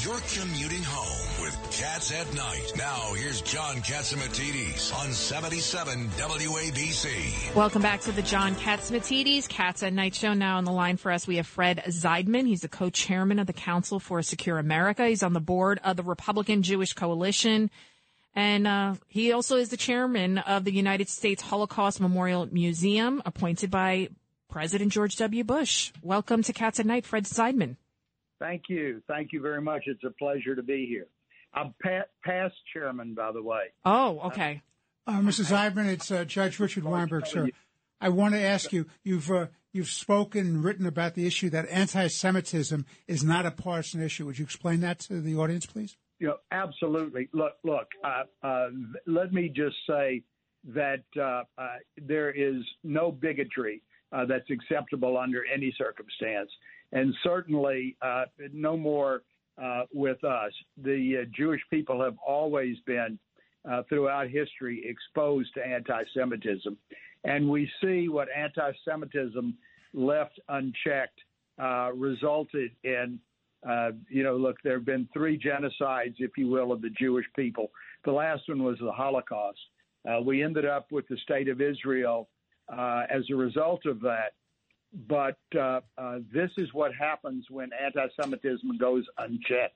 You're 0.00 0.20
commuting 0.20 0.84
home 0.84 1.42
with 1.42 1.56
Cats 1.72 2.12
at 2.12 2.32
Night. 2.32 2.72
Now, 2.76 3.14
here's 3.14 3.40
John 3.40 3.78
Catsimatidis 3.78 4.94
on 4.94 5.10
77 5.10 6.08
WABC. 6.10 7.56
Welcome 7.56 7.82
back 7.82 8.02
to 8.02 8.12
the 8.12 8.22
John 8.22 8.54
Catsimatidis 8.54 9.48
Cats 9.48 9.82
at 9.82 9.92
Night 9.92 10.14
show. 10.14 10.34
Now 10.34 10.58
on 10.58 10.64
the 10.64 10.70
line 10.70 10.98
for 10.98 11.10
us, 11.10 11.26
we 11.26 11.34
have 11.38 11.48
Fred 11.48 11.82
Zeidman. 11.88 12.46
He's 12.46 12.60
the 12.60 12.68
co-chairman 12.68 13.40
of 13.40 13.48
the 13.48 13.52
Council 13.52 13.98
for 13.98 14.20
a 14.20 14.22
Secure 14.22 14.58
America. 14.58 15.04
He's 15.04 15.24
on 15.24 15.32
the 15.32 15.40
board 15.40 15.80
of 15.82 15.96
the 15.96 16.04
Republican 16.04 16.62
Jewish 16.62 16.92
Coalition. 16.92 17.68
And 18.36 18.68
uh, 18.68 18.94
he 19.08 19.32
also 19.32 19.56
is 19.56 19.70
the 19.70 19.76
chairman 19.76 20.38
of 20.38 20.62
the 20.62 20.72
United 20.72 21.08
States 21.08 21.42
Holocaust 21.42 22.00
Memorial 22.00 22.46
Museum, 22.52 23.20
appointed 23.26 23.72
by 23.72 24.10
President 24.48 24.92
George 24.92 25.16
W. 25.16 25.42
Bush. 25.42 25.90
Welcome 26.02 26.44
to 26.44 26.52
Cats 26.52 26.78
at 26.78 26.86
Night, 26.86 27.04
Fred 27.04 27.24
Zeidman. 27.24 27.74
Thank 28.38 28.64
you. 28.68 29.02
Thank 29.08 29.32
you 29.32 29.40
very 29.40 29.60
much. 29.60 29.84
It's 29.86 30.04
a 30.04 30.10
pleasure 30.10 30.54
to 30.54 30.62
be 30.62 30.86
here. 30.86 31.06
I'm 31.54 31.74
past 32.24 32.54
chairman, 32.72 33.14
by 33.14 33.32
the 33.32 33.42
way. 33.42 33.64
Oh, 33.84 34.20
okay. 34.26 34.62
Uh, 35.06 35.20
Mrs. 35.20 35.50
Zeidman, 35.50 35.86
it's 35.86 36.10
uh, 36.10 36.24
Judge 36.24 36.60
Richard 36.60 36.84
Weinberg, 36.84 37.26
sir. 37.26 37.48
I 38.00 38.10
want 38.10 38.34
to 38.34 38.40
ask 38.40 38.72
you, 38.72 38.86
you've 39.02 39.30
uh, 39.30 39.46
you've 39.72 39.88
spoken, 39.88 40.62
written 40.62 40.86
about 40.86 41.14
the 41.14 41.26
issue 41.26 41.50
that 41.50 41.66
anti-Semitism 41.68 42.84
is 43.08 43.24
not 43.24 43.46
a 43.46 43.50
partisan 43.50 44.02
issue. 44.02 44.26
Would 44.26 44.38
you 44.38 44.44
explain 44.44 44.80
that 44.80 45.00
to 45.00 45.20
the 45.20 45.36
audience, 45.36 45.66
please? 45.66 45.96
You 46.20 46.28
know, 46.28 46.36
absolutely. 46.52 47.28
Look, 47.32 47.54
look. 47.64 47.88
Uh, 48.04 48.24
uh, 48.46 48.68
let 49.06 49.32
me 49.32 49.48
just 49.48 49.76
say 49.88 50.22
that 50.64 51.02
uh, 51.20 51.42
there 51.96 52.30
is 52.30 52.62
no 52.84 53.10
bigotry 53.10 53.82
that's 54.12 54.50
acceptable 54.50 55.16
under 55.16 55.42
any 55.52 55.74
circumstance 55.78 56.50
and 56.92 57.14
certainly 57.22 57.96
uh, 58.02 58.24
no 58.52 58.76
more 58.76 59.22
uh, 59.62 59.82
with 59.92 60.22
us. 60.24 60.52
The 60.82 61.22
uh, 61.22 61.30
Jewish 61.36 61.60
people 61.70 62.02
have 62.02 62.16
always 62.26 62.76
been, 62.86 63.18
uh, 63.68 63.82
throughout 63.88 64.28
history, 64.28 64.84
exposed 64.86 65.52
to 65.54 65.66
anti 65.66 66.02
Semitism. 66.14 66.76
And 67.24 67.48
we 67.48 67.70
see 67.82 68.08
what 68.08 68.28
anti 68.34 68.72
Semitism 68.84 69.56
left 69.92 70.38
unchecked 70.48 71.18
uh, 71.60 71.90
resulted 71.94 72.70
in. 72.84 73.18
Uh, 73.68 73.90
you 74.08 74.22
know, 74.22 74.36
look, 74.36 74.56
there 74.62 74.74
have 74.74 74.86
been 74.86 75.08
three 75.12 75.36
genocides, 75.36 76.14
if 76.18 76.30
you 76.36 76.48
will, 76.48 76.70
of 76.70 76.80
the 76.80 76.90
Jewish 76.90 77.26
people. 77.34 77.72
The 78.04 78.12
last 78.12 78.42
one 78.48 78.62
was 78.62 78.78
the 78.80 78.92
Holocaust. 78.92 79.58
we 80.24 80.44
ended 80.44 80.64
up 80.64 80.92
with 80.92 81.08
the 81.08 81.16
state 81.24 81.48
of 81.48 81.60
Israel 81.60 82.28
as 82.70 83.24
a 83.32 83.34
result 83.34 83.84
of 83.84 84.00
that 84.02 84.34
but 84.92 85.38
uh, 85.58 85.80
uh, 85.96 86.18
this 86.32 86.50
is 86.56 86.72
what 86.72 86.94
happens 86.94 87.46
when 87.50 87.70
anti-Semitism 87.72 88.78
goes 88.78 89.04
unchecked. 89.18 89.74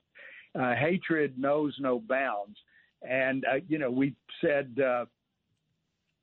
Uh, 0.55 0.75
hatred 0.75 1.37
knows 1.37 1.75
no 1.79 1.99
bounds, 1.99 2.57
and 3.07 3.43
uh, 3.45 3.55
you 3.67 3.79
know 3.79 3.89
we 3.89 4.15
said 4.41 4.79
uh, 4.79 5.05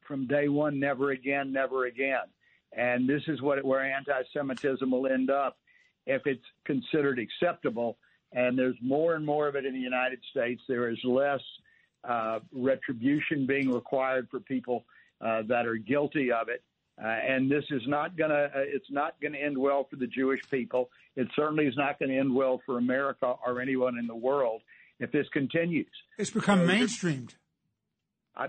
from 0.06 0.26
day 0.26 0.48
one, 0.48 0.78
never 0.78 1.10
again, 1.10 1.52
never 1.52 1.86
again. 1.86 2.26
And 2.72 3.08
this 3.08 3.22
is 3.26 3.42
what 3.42 3.64
where 3.64 3.84
anti-Semitism 3.84 4.88
will 4.88 5.08
end 5.08 5.30
up 5.30 5.56
if 6.06 6.26
it's 6.26 6.44
considered 6.64 7.18
acceptable. 7.18 7.98
And 8.32 8.56
there's 8.56 8.76
more 8.80 9.14
and 9.14 9.26
more 9.26 9.48
of 9.48 9.56
it 9.56 9.64
in 9.64 9.74
the 9.74 9.80
United 9.80 10.20
States. 10.30 10.62
There 10.68 10.88
is 10.88 10.98
less 11.02 11.40
uh, 12.04 12.38
retribution 12.52 13.44
being 13.46 13.72
required 13.72 14.28
for 14.30 14.38
people 14.38 14.84
that 15.20 15.66
are 15.66 15.76
guilty 15.76 16.30
of 16.30 16.48
it. 16.48 16.62
Uh, 17.02 17.06
and 17.06 17.50
this 17.50 17.64
is 17.70 17.82
not 17.86 18.16
going 18.16 18.30
to, 18.30 18.44
uh, 18.44 18.50
it's 18.56 18.90
not 18.90 19.14
going 19.22 19.32
to 19.32 19.38
end 19.38 19.56
well 19.56 19.86
for 19.88 19.96
the 19.96 20.06
Jewish 20.06 20.40
people. 20.50 20.90
It 21.16 21.28
certainly 21.34 21.66
is 21.66 21.76
not 21.76 21.98
going 21.98 22.10
to 22.10 22.18
end 22.18 22.34
well 22.34 22.60
for 22.66 22.76
America 22.76 23.34
or 23.46 23.60
anyone 23.60 23.98
in 23.98 24.06
the 24.06 24.14
world 24.14 24.60
if 24.98 25.10
this 25.10 25.26
continues. 25.32 25.86
It's 26.18 26.30
become 26.30 26.66
so 26.66 26.72
mainstreamed. 26.72 27.34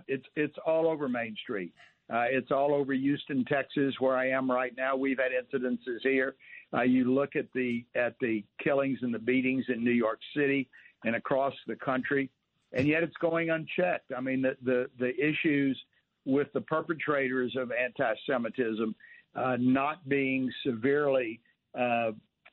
It's, 0.08 0.26
it's 0.36 0.56
all 0.66 0.88
over 0.88 1.08
Main 1.08 1.36
Street. 1.42 1.74
Uh, 2.12 2.26
it's 2.30 2.52
all 2.52 2.74
over 2.74 2.94
Houston, 2.94 3.46
Texas, 3.46 3.96
where 4.00 4.18
I 4.18 4.30
am 4.30 4.52
right 4.52 4.74
now. 4.76 4.98
We've 4.98 5.18
had 5.18 5.32
incidences 5.32 6.00
here. 6.04 6.36
Uh, 6.74 6.82
you 6.82 7.14
look 7.14 7.36
at 7.36 7.48
the 7.54 7.86
at 7.96 8.16
the 8.20 8.44
killings 8.62 9.00
and 9.02 9.14
the 9.14 9.20
beatings 9.20 9.66
in 9.70 9.84
New 9.84 9.92
York 9.92 10.20
City 10.36 10.70
and 11.06 11.16
across 11.16 11.54
the 11.68 11.76
country, 11.76 12.30
and 12.74 12.88
yet 12.88 13.04
it's 13.04 13.16
going 13.18 13.50
unchecked. 13.50 14.12
I 14.16 14.22
mean, 14.22 14.42
the 14.42 14.58
the, 14.64 14.90
the 15.00 15.14
issues 15.18 15.82
with 16.26 16.48
the 16.54 16.62
perpetrators 16.62 17.56
of 17.58 17.72
anti-Semitism 17.72 18.96
uh, 19.36 19.58
not 19.60 20.08
being 20.08 20.52
severely 20.66 21.40
uh, 21.78 22.12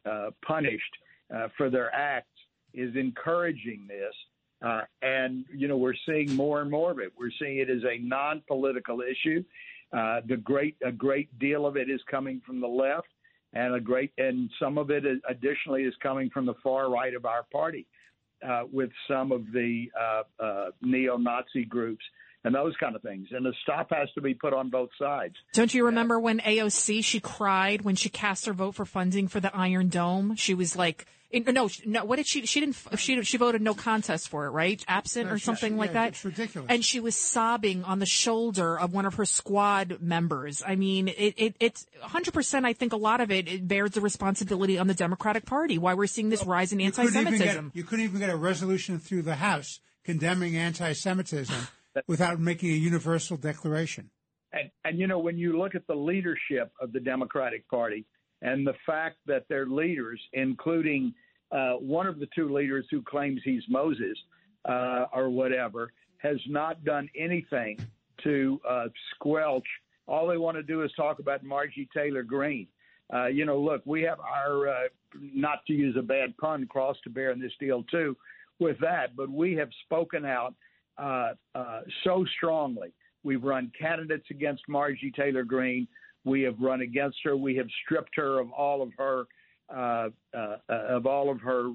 uh, 0.08 0.30
punished 0.46 0.96
uh, 1.34 1.48
for 1.56 1.70
their 1.70 1.94
acts 1.94 2.28
is 2.72 2.94
encouraging 2.96 3.86
this. 3.88 4.14
Uh, 4.60 4.82
and 5.02 5.44
you 5.54 5.68
know 5.68 5.76
we're 5.76 5.94
seeing 6.06 6.34
more 6.34 6.62
and 6.62 6.70
more 6.70 6.90
of 6.90 6.98
it. 6.98 7.12
We're 7.16 7.30
seeing 7.38 7.58
it 7.58 7.70
as 7.70 7.82
a 7.84 7.98
non-political 7.98 9.02
issue. 9.02 9.44
Uh, 9.92 10.20
the 10.26 10.36
great 10.36 10.76
a 10.84 10.90
great 10.90 11.36
deal 11.38 11.64
of 11.64 11.76
it 11.76 11.88
is 11.88 12.00
coming 12.10 12.42
from 12.44 12.60
the 12.60 12.66
left, 12.66 13.06
and 13.52 13.74
a 13.74 13.80
great 13.80 14.12
and 14.18 14.50
some 14.58 14.76
of 14.76 14.90
it 14.90 15.04
additionally 15.28 15.84
is 15.84 15.94
coming 16.02 16.28
from 16.30 16.44
the 16.44 16.54
far 16.62 16.90
right 16.90 17.14
of 17.14 17.24
our 17.24 17.44
party, 17.52 17.86
with 18.72 18.90
some 19.06 19.30
of 19.30 19.44
the 19.52 19.86
neo-Nazi 20.82 21.64
groups 21.64 22.04
and 22.44 22.54
those 22.54 22.75
kind 22.78 22.94
of 22.94 23.03
things. 23.03 23.28
And 23.31 23.44
the 23.44 23.53
stop 23.62 23.91
has 23.91 24.09
to 24.15 24.21
be 24.21 24.34
put 24.34 24.53
on 24.53 24.71
both 24.71 24.91
sides. 24.99 25.34
Don't 25.54 25.72
you 25.72 25.87
remember 25.87 26.19
when 26.19 26.38
AOC 26.41 27.04
she 27.04 27.21
cried 27.21 27.82
when 27.82 27.97
she 27.97 28.09
cast 28.09 28.47
her 28.47 28.53
vote 28.53 28.75
for 28.75 28.84
funding 28.84 29.28
for 29.28 29.41
the 29.41 29.54
Iron 29.54 29.88
Dome? 29.88 30.37
She 30.37 30.54
was 30.54 30.76
like, 30.76 31.06
no, 31.31 31.69
no. 31.84 32.04
What 32.06 32.16
did 32.16 32.26
she? 32.26 32.47
She 32.47 32.60
didn't. 32.60 32.76
She 32.97 33.22
she 33.22 33.37
voted 33.37 33.60
no 33.60 33.75
contest 33.75 34.31
for 34.31 34.47
it, 34.47 34.50
right? 34.50 34.82
Absent 34.88 35.31
or 35.31 35.38
something 35.38 35.75
yeah, 35.75 35.78
like 35.78 35.93
that. 35.93 36.09
It's 36.09 36.25
ridiculous. 36.25 36.71
And 36.71 36.82
she 36.82 37.00
was 37.00 37.16
sobbing 37.16 37.84
on 37.84 37.99
the 37.99 38.06
shoulder 38.06 38.78
of 38.78 38.94
one 38.94 39.05
of 39.05 39.16
her 39.16 39.26
squad 39.26 39.99
members. 40.00 40.62
I 40.66 40.76
mean, 40.76 41.09
it, 41.09 41.34
it 41.37 41.56
it's 41.60 41.87
100. 42.00 42.32
percent 42.32 42.65
I 42.65 42.72
think 42.72 42.94
a 42.94 42.97
lot 42.97 43.20
of 43.20 43.31
it, 43.31 43.47
it, 43.47 43.69
bears 43.69 43.91
the 43.91 44.00
responsibility 44.00 44.78
on 44.78 44.87
the 44.87 44.94
Democratic 44.94 45.44
Party. 45.44 45.76
Why 45.76 45.93
we're 45.93 46.06
seeing 46.06 46.31
this 46.31 46.44
rise 46.44 46.72
in 46.72 46.81
anti-Semitism. 46.81 47.72
you 47.75 47.84
couldn't 47.84 48.06
even 48.06 48.20
get 48.20 48.31
a 48.31 48.37
resolution 48.37 48.99
through 48.99 49.22
the 49.22 49.37
House 49.37 49.81
condemning 50.05 50.56
anti-Semitism 50.56 51.55
without 52.06 52.38
making 52.41 52.70
a 52.70 52.75
universal 52.75 53.36
declaration. 53.36 54.10
And, 54.53 54.70
and, 54.84 54.98
you 54.98 55.06
know, 55.06 55.19
when 55.19 55.36
you 55.36 55.59
look 55.59 55.75
at 55.75 55.86
the 55.86 55.94
leadership 55.94 56.72
of 56.81 56.92
the 56.92 57.00
Democratic 57.00 57.69
Party 57.69 58.04
and 58.41 58.66
the 58.66 58.75
fact 58.86 59.16
that 59.26 59.44
their 59.48 59.66
leaders, 59.66 60.20
including 60.32 61.14
uh, 61.53 61.72
one 61.75 62.06
of 62.06 62.19
the 62.19 62.28
two 62.34 62.54
leaders 62.54 62.87
who 62.91 63.03
claims 63.03 63.41
he's 63.44 63.62
Moses 63.69 64.16
uh, 64.69 65.06
or 65.12 65.28
whatever, 65.28 65.92
has 66.19 66.38
not 66.48 66.84
done 66.84 67.08
anything 67.16 67.78
to 68.25 68.60
uh, 68.69 68.87
squelch. 69.14 69.66
All 70.06 70.26
they 70.26 70.38
want 70.38 70.56
to 70.56 70.62
do 70.62 70.82
is 70.82 70.91
talk 70.97 71.19
about 71.19 71.44
Margie 71.44 71.88
Taylor 71.94 72.22
Greene. 72.22 72.69
Uh, 73.12 73.26
you 73.26 73.44
know, 73.44 73.58
look, 73.58 73.82
we 73.84 74.03
have 74.03 74.19
our, 74.20 74.69
uh, 74.69 74.88
not 75.14 75.64
to 75.66 75.72
use 75.72 75.97
a 75.98 76.03
bad 76.03 76.37
pun, 76.38 76.66
cross 76.66 76.97
to 77.04 77.10
bear 77.10 77.31
in 77.31 77.41
this 77.41 77.53
deal 77.60 77.82
too 77.84 78.16
with 78.58 78.78
that, 78.81 79.16
but 79.16 79.31
we 79.31 79.54
have 79.54 79.69
spoken 79.84 80.25
out 80.25 80.54
uh, 80.98 81.32
uh, 81.54 81.81
so 82.04 82.25
strongly. 82.36 82.92
We've 83.22 83.42
run 83.42 83.70
candidates 83.78 84.26
against 84.31 84.62
Margie 84.69 85.12
Taylor 85.14 85.44
Greene. 85.44 85.86
We 86.25 86.42
have 86.42 86.59
run 86.60 86.81
against 86.81 87.19
her. 87.25 87.36
We 87.36 87.56
have 87.56 87.66
stripped 87.84 88.16
her 88.16 88.38
of 88.38 88.50
all 88.53 88.82
of 88.82 88.91
her 88.98 89.25
uh, 89.75 90.08
uh, 90.34 90.56
of 90.69 91.06
all 91.06 91.31
of 91.31 91.41
her 91.41 91.70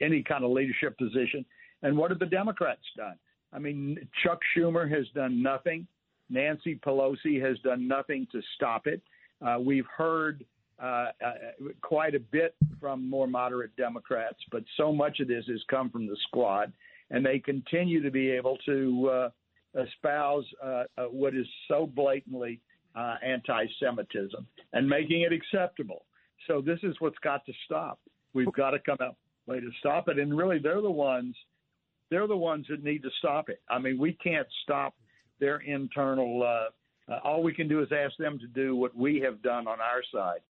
any 0.00 0.22
kind 0.22 0.44
of 0.44 0.50
leadership 0.50 0.96
position. 0.96 1.44
And 1.82 1.96
what 1.96 2.10
have 2.10 2.20
the 2.20 2.26
Democrats 2.26 2.82
done? 2.96 3.16
I 3.52 3.58
mean, 3.58 3.98
Chuck 4.22 4.38
Schumer 4.56 4.90
has 4.90 5.06
done 5.14 5.42
nothing. 5.42 5.86
Nancy 6.30 6.76
Pelosi 6.76 7.42
has 7.42 7.58
done 7.60 7.86
nothing 7.86 8.26
to 8.32 8.40
stop 8.54 8.86
it. 8.86 9.02
we've 9.60 9.86
heard 9.86 10.44
quite 11.82 12.14
a 12.14 12.20
bit 12.20 12.54
from 12.80 13.08
more 13.08 13.26
moderate 13.26 13.74
Democrats, 13.76 14.38
but 14.52 14.62
so 14.76 14.92
much 14.92 15.20
of 15.20 15.28
this 15.28 15.44
has 15.48 15.62
come 15.68 15.90
from 15.90 16.06
the 16.06 16.16
squad 16.28 16.72
and 17.10 17.24
they 17.24 17.38
continue 17.38 18.02
to 18.02 18.10
be 18.10 18.30
able 18.30 18.56
to 18.66 19.10
uh, 19.12 19.28
espouse 19.80 20.44
uh, 20.62 20.84
uh, 20.96 21.04
what 21.04 21.34
is 21.34 21.46
so 21.68 21.86
blatantly 21.86 22.60
uh, 22.94 23.16
anti-Semitism 23.24 24.46
and 24.72 24.88
making 24.88 25.22
it 25.22 25.32
acceptable. 25.32 26.04
So 26.46 26.60
this 26.60 26.78
is 26.82 26.94
what's 27.00 27.18
got 27.18 27.44
to 27.46 27.52
stop. 27.64 27.98
We've 28.34 28.52
got 28.52 28.70
to 28.70 28.78
come 28.78 28.98
out 29.00 29.16
way 29.46 29.60
to 29.60 29.70
stop 29.78 30.08
it, 30.08 30.18
and 30.18 30.36
really, 30.36 30.58
they're 30.58 30.80
the 30.80 30.90
ones. 30.90 31.36
They're 32.10 32.26
the 32.26 32.36
ones 32.36 32.66
that 32.68 32.82
need 32.82 33.02
to 33.02 33.10
stop 33.18 33.48
it. 33.48 33.60
I 33.68 33.78
mean, 33.78 33.98
we 33.98 34.12
can't 34.14 34.46
stop 34.62 34.94
their 35.40 35.58
internal. 35.58 36.42
Uh, 36.42 37.12
uh, 37.12 37.18
all 37.24 37.42
we 37.42 37.52
can 37.52 37.68
do 37.68 37.82
is 37.82 37.88
ask 37.92 38.16
them 38.18 38.38
to 38.38 38.46
do 38.46 38.76
what 38.76 38.94
we 38.96 39.20
have 39.20 39.42
done 39.42 39.66
on 39.66 39.78
our 39.80 40.02
side. 40.12 40.40